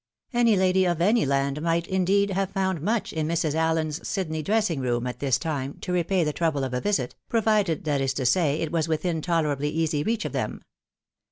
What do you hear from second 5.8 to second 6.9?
to repay the trouble of a